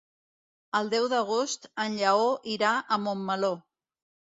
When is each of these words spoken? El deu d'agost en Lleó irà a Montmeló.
El 0.79 0.89
deu 0.93 1.05
d'agost 1.11 1.69
en 1.85 2.01
Lleó 2.03 2.35
irà 2.59 2.77
a 2.99 3.03
Montmeló. 3.07 3.57